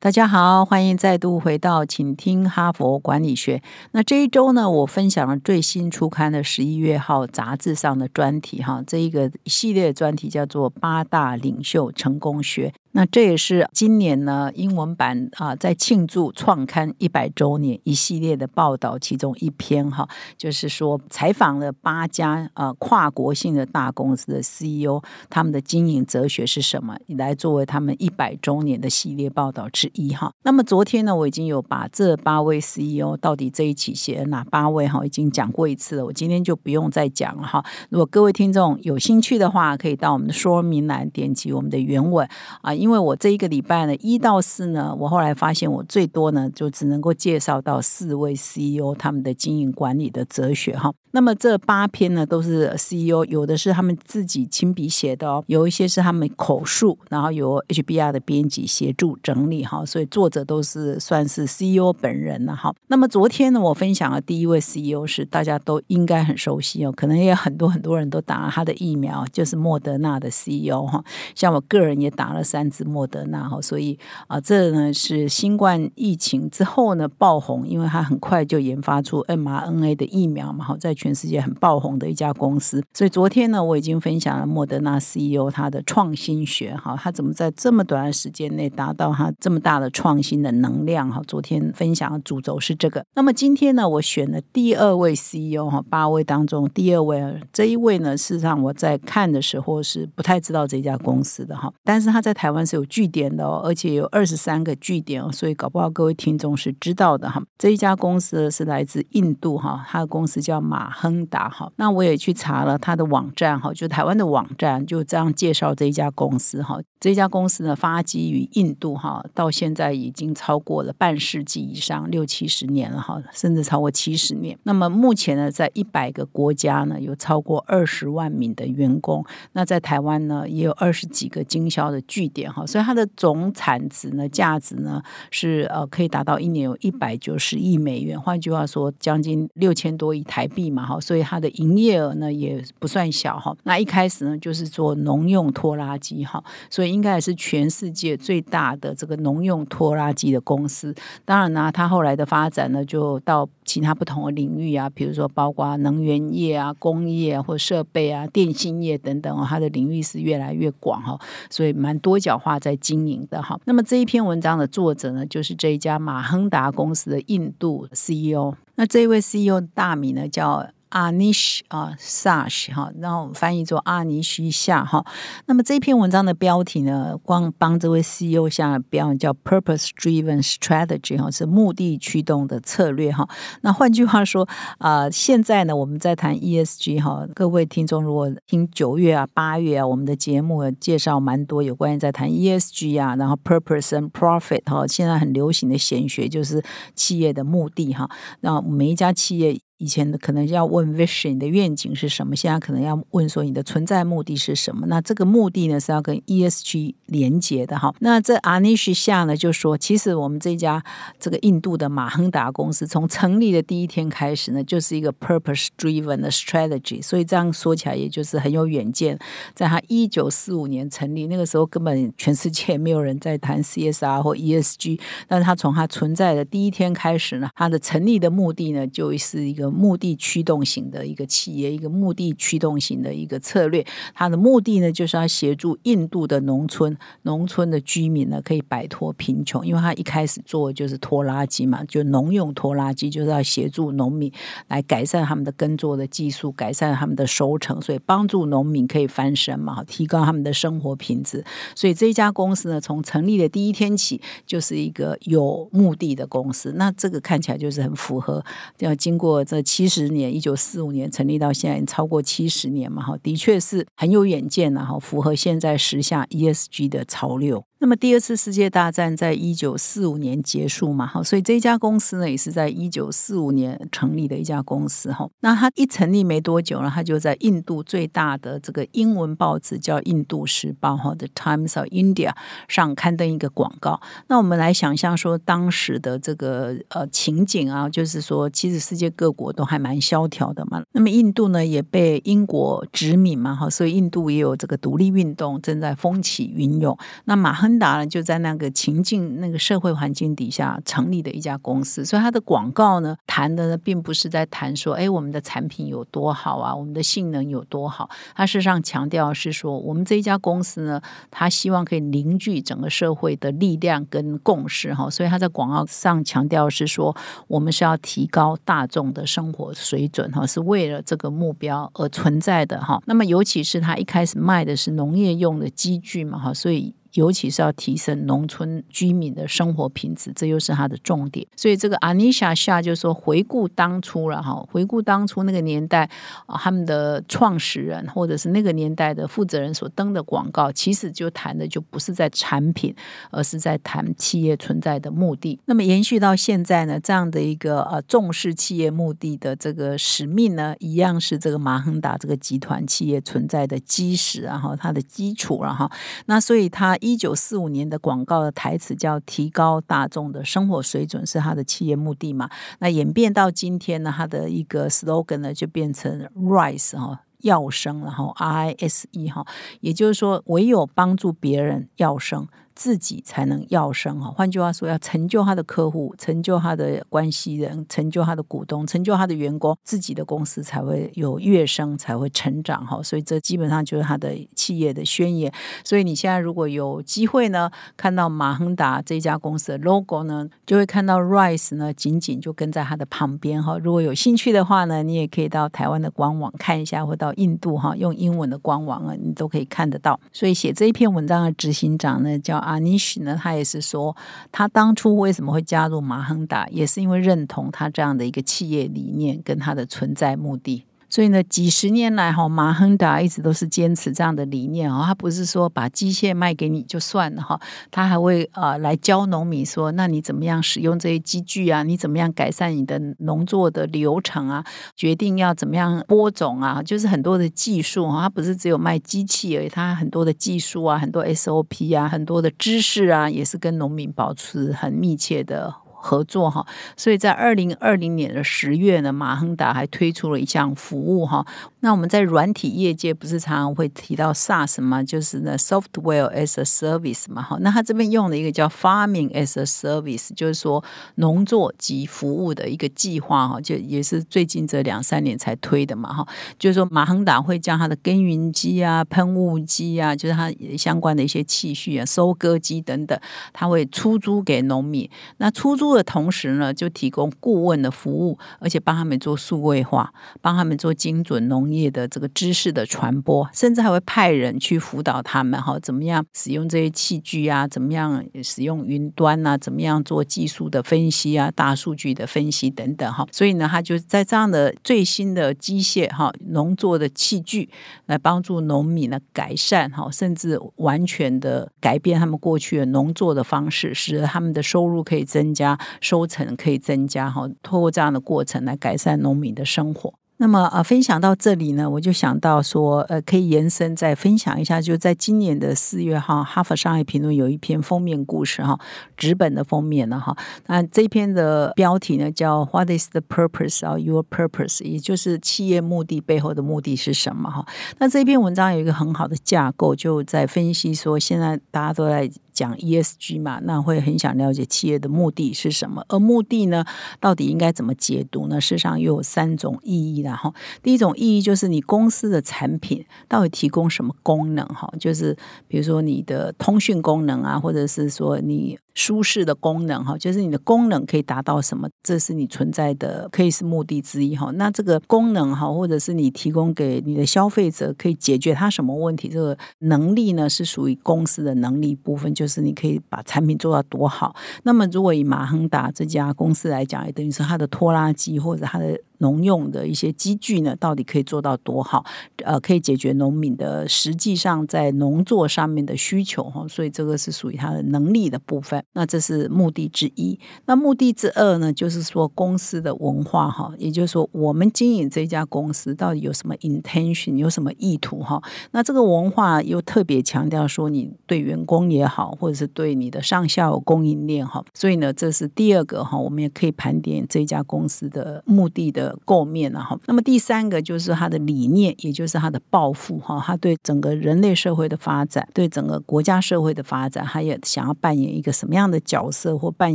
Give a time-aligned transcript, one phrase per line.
[0.00, 3.60] 大家好，欢迎再度回到，请听哈佛管理学。
[3.90, 12.72] 那这一周呢，我分享了最新出刊的十一月号杂志上的专题哈，这一个系列专题叫做“八大领袖成功学”。
[12.98, 30.32] 那这也是今年呢英文版啊，在庆祝创刊一百周年一系列的报道其中一篇哈，就是说采访了八家呃跨国性的大公司的 CEO，他们的经营哲学是什么，来作为他们一百周年的系列报道之一哈。
[30.42, 37.64] 那么昨天呢，我已经有把这八位 CEO 到底这一期写了哪八位哈，已经讲过一次了，我今天就不用再讲了哈。
[37.90, 42.28] 如果各位听众有兴趣的话，可以到我们的说明栏点击我们的原文
[42.60, 42.74] 啊。
[42.74, 50.90] 因因为我这一个礼拜呢，一到四呢，我后来发现我最多呢，就只能够介绍到四位 CEO 他们的经营管理的哲学哈。
[51.12, 62.74] 那么这八篇呢，都是 CEO，有的是他们自己亲笔写的哦，有一些是他们口述，然后由 HBR 的编辑协助整理哈，所以作者都是算是 CEO 本人了哈。
[62.88, 71.02] 那么昨天呢，我分享的第一位 CEO 是大家都应该很熟悉哦，可能也有很多很多人都打了他的疫苗，就是莫德纳的 CEO 哈。
[71.34, 80.97] 像我个人也打了三支莫德纳哈，所以啊，这呢是新冠疫情之后呢爆红，因为它很快就研发出 mRNA 的疫苗嘛，好在。
[80.98, 91.22] 全世界很爆红的一家公司，所以昨天呢，我已经分享了莫德纳 CEO 他的创新学，哈，他怎么在这么短的时间内达到他这么大的创新的能量，哈。
[91.28, 93.04] 昨天分享的主轴是这个。
[93.14, 107.40] 那么今天呢，我选了第二位 CEO 哈，八位当中第二位，这一位呢，事实上我在看的时候是不太知道这家公司的哈，但是他在台湾是有据点的哦，而且有二十三个据点哦，所以搞不好各位听众是知道的哈。
[107.56, 110.87] 这一家公司是来自印度哈，他的公司叫马。
[110.90, 116.78] 亨达哈，那我也去查了他的网站哈，就台湾的网站，就这样介绍这一家公司哈。
[117.00, 124.58] 这家公司呢，发基于印度哈，到现在已经超过了半世纪以上，六七十年了哈，甚至超过七十年。
[124.64, 129.24] 那么目前呢，在一百个国家呢，有超过二十万名的员工。
[129.52, 135.00] 那在台湾呢，也有二十几个经销的据点哈，所以它的总产值呢，价值呢，
[135.30, 138.20] 是呃可以达到一年有一百九十亿美元。
[138.20, 143.56] 换句话说，将近六千多亿台币嘛哈，所以它的营业额呢也不算小哈。
[143.62, 146.88] 那一开始呢，就是做农用拖拉机哈，所以。
[146.98, 150.92] 应该也是全世界最大的这个农用拖拉机的公司。
[151.24, 161.16] 当然呢，它后来的发展呢，就到其他不同的领域啊，比如说包括能源业啊、工业啊或设备啊、电信业等等哦，它的领域是越来越广哈，
[161.50, 163.60] 所以蛮多角化在经营的哈。
[163.66, 168.54] 那么这一篇文章的作者呢，就是这一家马亨达公司的印度 CEO。
[168.78, 170.70] 那这一位 CEO 大名呢，叫。
[170.90, 175.04] 阿尼什啊，Sash 哈，然后翻译做阿尼西夏哈。
[175.46, 183.28] 那么这篇文章的标题呢，光帮这位 CEO 下标叫 Purpose Driven Strategy 哈，是目的驱动的策略哈。
[183.62, 196.62] 那换句话说啊，现在呢，我们在谈 ESG 哈，各位听众如果听九月啊、八月啊，我们的节目介绍蛮多有关于在谈 ESG 啊，然后 Purpose and Profit 哈，现在很流行的显学就是
[196.94, 198.08] 企业的目的哈。
[198.40, 199.60] 那每一家企业。
[199.78, 204.86] 以前的可能要问 vision 的愿景是什么，现在可能要问说你的存在目的是什么？
[204.88, 207.94] 那这个目的呢是要跟 ESG 连接的哈。
[208.00, 210.82] 那这 Anish 下呢就说，其实我们这家
[211.20, 217.00] 这个印度的马亨达公司从成立的第一天开始呢，就是一个 purpose driven 的 strategy。
[217.00, 219.16] 所以这样说起来，也就是很有远见。
[219.54, 229.67] 在他一九四五年成立那个时候，根本全世界没有人在谈 CSR 或 ESG，但是他从他存在的第一天开始呢，他的成立的目的呢就是一个。
[229.70, 239.66] 目的驱动型的一个企业，一个目的驱动型的一个策略，它的目的呢，就是要协助印度的农村农村的居民呢，可以摆脱贫穷。
[239.66, 244.32] 因为他一开始做就是拖拉机嘛，就农用拖拉机，就是要协助农民
[244.68, 251.44] 来改善他们的耕作的技术，改善他们的收成，所以帮助农民可以翻身嘛，提高他们的生活品质。
[251.74, 256.72] 所以这家公司呢，从成立的第一天起，就是一个有目的的公司。
[256.76, 258.42] 那这个看起来就是很符合，
[258.78, 259.57] 要经过这。
[259.62, 267.67] 七十年，一九四五年成立到现在超过七十年嘛，哈，的确是很有远见然哈，符合现在时下 ESG 的潮流。
[267.80, 275.30] 那么第二次世界大战在一九四五年结束嘛，哈，所以这家公司呢也是在一九四五年成立的一家公司，哈。
[275.40, 282.30] 那它一成立没多久呢，它就在印度最大的这个英文报纸叫《印度时报》哈，《The Times of India》
[282.66, 284.00] 上刊登一个广告。
[284.26, 290.82] 那我们来想象说当时的这个呃情景啊，就是说其实世界各国都还蛮萧条的嘛。
[290.90, 296.98] 那么印度呢也被英国殖民嘛，哈，所以印度也有这个独立运动正在风起云涌。
[297.26, 297.67] 那马亨。
[297.68, 308.08] 亨达呢，就在那个情境、那个社会环境底下成立的一家公司，所以它的广告呢，谈的呢，并不是在谈说，哎，我们的产品有多好啊，我们的性能有多好。
[308.34, 310.98] 它事实上强调是说，我们这一家公司呢，
[311.30, 315.10] 它希望可以凝聚整个社会的力量跟共识哈。
[315.10, 317.14] 所以他在广告上强调是说，
[317.48, 322.98] 我们是要提高大众的生活水准哈，是为了这个目标而存在的哈。
[323.04, 326.94] 那么尤其是他一开始卖的是农业用的机具嘛哈，所以。
[327.14, 331.46] 尤其是要提升农村居民的生活品质，这又是他的重点。
[331.56, 336.08] 所以这个阿尼莎夏就说，回顾当初了哈，回顾当初那个年代
[336.46, 342.94] 啊，他们的创始人或者是那个年代的负责人所登的广告，其实就谈的就不是在产品，
[343.30, 345.58] 而是在谈企业存在的目的。
[345.64, 355.90] 那么延续到现在呢，这样的一个呃重视企业目的的这个使命呢，一样是这个马亨达这个集团企业存在的基石，然后它的基础，然后
[356.26, 356.97] 那所以它。
[357.00, 362.48] 一九四五年的广告的台词叫“提高大众的生活水准”，是他的企业目的嘛？
[362.80, 369.46] 那演变到今天呢，他的一个 slogan 呢就变成 “rise” 哈，要生，然后 “rise” 哈，
[369.80, 372.46] 也就是说，唯有帮助别人要生。
[372.78, 383.02] 自己才能要生哈，换句话说，要成就他的客户，成就他的关系人，成就他的股东，成就他的员工，自己的公司才会有跃升，才会成长哈。
[383.02, 385.52] 所以这基本上就是他的企业的宣言。
[385.82, 393.76] 所以你现在如果有机会呢，看到马亨达这家公司的 logo 呢，就会看到 Rise 呢，紧紧就跟在他的旁边哈。
[393.76, 400.20] 如果有兴趣的话呢，你也可以到台湾的官网看一下，或到印度哈，用英文的官网啊，你都可以看得到。
[400.32, 402.67] 所以写这一篇文章的执行长呢，叫。
[402.68, 404.14] 阿尼什呢，他也是说，
[404.52, 410.84] 他当初为什么会加入马亨达，也是因为认同他这样的一个企业理念跟他的存在目的。
[411.10, 415.04] 所以呢，几十年来哈，马亨达一直都是坚持这样的理念啊。
[415.06, 417.58] 他不是说把机械卖给你就算了哈，
[417.90, 421.82] 他还会啊来教农民说，那你怎么样使用这些机具啊？
[421.82, 424.64] 你怎么样改善你的农作的流程啊？
[424.94, 426.82] 决定要怎么样播种啊？
[426.82, 435.74] 就是很多的技术哈，他不是只有卖机器而已，他很多的技术啊，很多 SOP 啊，很多的知识啊，也是跟农民保持很密切的。
[436.08, 436.66] 合作哈，
[436.96, 441.46] 所以在二零二零年的十月呢，马亨达还推出了一项服务哈。
[441.80, 445.02] 那我们在软体业界不是常常会提到 SaaS 吗？
[445.02, 447.58] 就是呢，Software as a Service 嘛哈。
[447.60, 450.82] 那他这边用了一个叫 Farming as a Service，就是说
[451.16, 456.26] 农作及服务的一个计划哈，就也是最近这两三年才推的嘛哈。
[456.58, 463.18] 就是说马亨达会将它的耕耘机啊、喷雾机啊，就是它相关的一些器具啊、收割机等等，
[463.52, 465.08] 它会出租给农民。
[465.36, 477.66] 那出租的同时呢，就提供顾问的服务，而且帮他们做数位化，帮他们做精准农业的这个知识的传播，甚至还会派人去辅导他们哈，怎么样使用这些器具啊？
[477.66, 479.58] 怎么样使用云端啊？
[479.58, 481.50] 怎么样做技术的分析啊？
[481.50, 483.26] 大数据的分析等等哈。
[483.32, 487.68] 所以呢，他就在这样的最新的机械哈农作的器具
[488.06, 495.77] 来帮助农民呢改善哈，甚至完全的改变他们过去的农作的方式，使得他们的收入可以增加。
[496.00, 500.14] 收成可以增加哈，通过这样的过程来改善农民的生活。
[500.40, 508.78] 那么啊，分享到这里呢，我就想到说，呃，可以延伸再分享一下，就在今年的四月哈，《哈佛商业评论》有一篇封面故事哈，
[509.16, 510.36] 纸本的封面呢哈。
[510.68, 517.66] 那这篇的标题呢叫 “What is the purpose of your purpose？” 也就是企业目的背后的目的是什么哈？
[517.98, 522.30] 那这篇文章有一个很好的架构，就在分析说，现在大家都在。
[522.58, 526.84] 讲 ESG 嘛，那会很想了解企业的目的是什么，而目的呢，
[527.20, 528.60] 到底应该怎么解读呢？
[528.60, 535.36] 事实上又有三种意义然后第一种意义就是你公司的产品到底提供什么功能哈，就是
[535.68, 538.76] 比如说你的通讯功能啊，或者是说你。
[538.98, 544.50] 舒适的功能哈，就是你的功能可以达到什么，这是你存在的可以是目的之一哈。
[544.56, 554.34] 那这个功能哈，或者是你提供给你的消费者可以解决他什么问题，这个能力呢是属于公司的能力部分，就是你可以把产品做到多好。
[554.64, 558.98] 那么如果以马亨达这家公司来讲，也等于是它的拖拉机或者它的。
[559.20, 562.04] 农用的一些机具呢，到底可以做到多好？
[562.44, 568.80] 呃，可以解决农民的实际上在农作上面的需求哈，所以这个是属于它的能力的部分。
[568.94, 570.38] 那这是目的之一。
[570.66, 578.42] 那目的之二呢，就是说公司的文化哈，也就是说我们经营这家公司到底有什么 intention，有什么意图哈？
[578.72, 589.16] 那这个文化又特别强调说，你对员工也好，或者是对你的上下游供应链哈，所以呢，这是第二个哈，我们也可以盘点这家公司的目的的。
[589.24, 599.94] 构面了哈，那么第三个就是他的理念，也就是他的抱负哈，他对整个人类社会的发展，对整个国家社会的发展，他也想要扮演一个什么样样的角色，或扮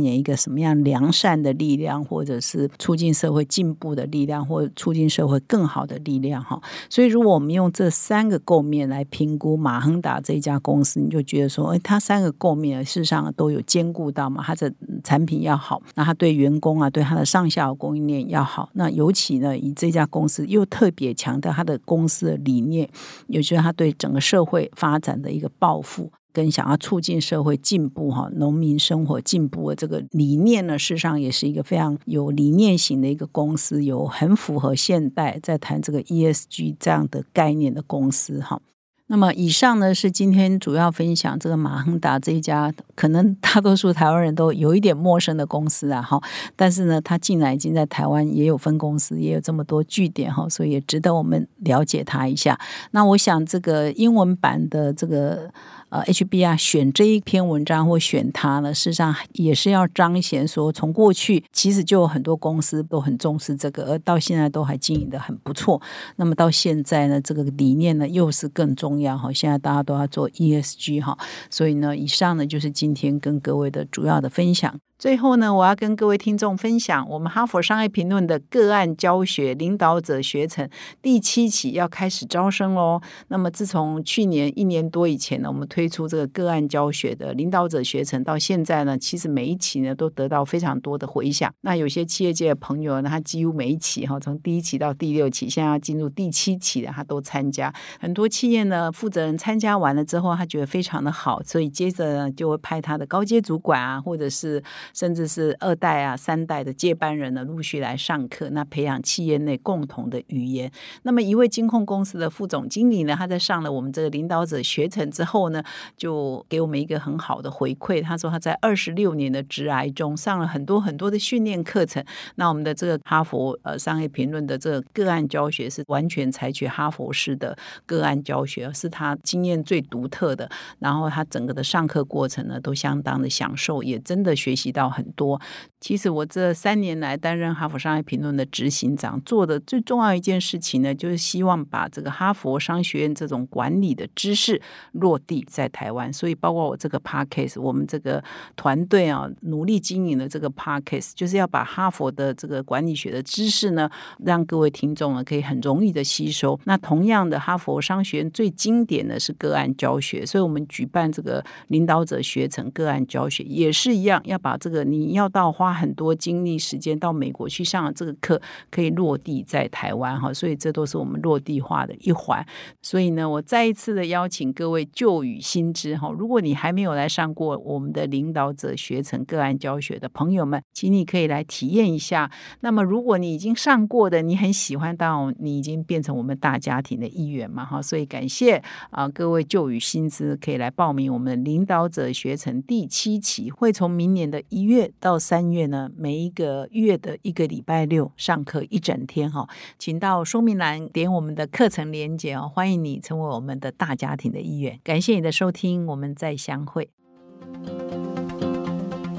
[0.00, 6.60] 演一个什么样良善的力量，或者是促进社会进步的力量，或促进社会更好的力量哈。
[6.88, 14.72] 所以，如果我们用这三个构面来评估马亨达这家公司，你就觉得说，哎，它三个构面事实上都有兼顾到嘛，它的
[15.02, 22.88] 产品要好，那它对员工啊，对它的上下游供应链要好，那尤其呢，以这家公司又特别强调他的公司的理念，
[23.28, 38.60] 也就是他对整个社会发展的一个抱负，跟想要促进社会进步哈，农民生活进步的这个理念呢，事实上也是一个非常有理念型的一个公司，有很符合现代在谈这个 ESG 这样的概念的公司哈。
[39.06, 46.20] 那么以上呢是今天主要分享这个马亨达这一家可能大多数台湾人都有一点陌生的公司啊，哈，
[46.56, 52.58] 但是呢，它竟然已经在台湾也有分公司，也有这么多据点哈，所以也值得我们了解它一下。
[52.90, 55.52] 那我想这个英文版的这个。
[55.94, 65.80] 呃，HBR 选这一篇文章或选它呢，事实上也是要彰显说，从过去其实就有很多公司都很重视这个，而到现在都还经营的很不错。
[66.16, 69.32] 那么到现在呢，这个理念呢又是更重要哈。
[69.32, 71.16] 现在大家都要做 ESG 哈，
[71.48, 74.76] 所以呢，以上呢就是今天跟各位的主要的分享。
[74.96, 80.66] 最后呢，我要跟各位听众分享，我们哈佛商业评论的个案教学领导者学程
[81.02, 83.00] 第七期要开始招生喽。
[83.28, 91.52] 那么自从去年一年多以前呢，我们推推出这个个案教学的领导者学程，到现在呢，其实每一期呢都得到非常多的回响。
[91.60, 97.70] 那有些企业界的朋友呢，他几乎每一期哈，从第一期到第六期，现在要进入第七期的，他都参加。
[98.00, 104.62] 很多企业呢，负责人参加完了之后，他觉得非常的好，所以接着呢就会派他的高阶主管啊，或者是
[104.94, 110.72] 甚至是二代啊、三代的接班人呢，陆续来上课，那培养企业内共同的语言。
[111.02, 115.62] 那么一位金控公司的副总经理呢，他在上了我们这个领导者学程之后呢，
[115.96, 118.02] 就给我们一个很好的回馈。
[118.02, 122.02] 他说他在二十六年的职涯中上了很多很多的训练课程。
[122.36, 127.54] 那我们的这个哈佛呃商业评论的这个个案教学是完全采取哈佛式的
[127.84, 130.50] 个案教学，是他经验最独特的。
[130.78, 134.84] 然后他整个的上课过程呢，都相当的享受，也真的学习到。
[134.94, 135.40] 很多，
[135.84, 144.58] 其实我这三年来担任哈佛商业评论的执行长，做的最重要一件事情呢，就是希望把这个哈佛商学院这种管理的知识
[144.92, 146.10] 落地在台湾。
[146.10, 148.24] 所以，包括我这个 podcast，我们这个
[148.56, 153.90] 团队啊，努力经营的这个 podcast，就是要把哈佛的这个管理学的知识呢，
[154.24, 156.58] 让各位听众呢可以很容易的吸收。
[156.64, 164.82] 那同样的，哈佛商学院最经典的是个案教学，所以我们举办这个领导者学成个案教学，也是一样，要把这个。
[164.82, 168.40] 你要到花很多精力时间到美国去上这个课，
[168.70, 172.44] 可以落地在台湾哈，所以这都是我们落地化的一环。
[172.80, 182.30] 所以呢，我再一次的邀请各位旧与新知哈，如果你还没有来上过我们的领导者学成个案教学的朋友们，请你可以来体验一下。
[182.60, 204.78] 那么，如果你已经上过的，你很喜欢，到你已经变成我们大家庭的一员嘛哈，所以感谢啊各位旧与新知可以来报名我们领导者学成第七期，会从明年的一月到三月呢，每一个月的一个礼拜六上课一整天哈，请到说明栏点我们的课程连接哦，欢迎你成为我们的大家庭的一员。
[204.82, 206.88] 感谢你的收听，我们再相会。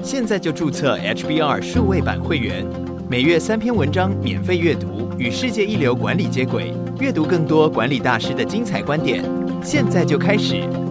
[0.02, 2.64] 现在就注册 HBR 数位版会员，
[3.10, 9.24] 每月三篇文章免费阅读，与世界一流管理接轨，阅读更多管理大师的精彩观点。
[9.64, 10.85] 现在就开始。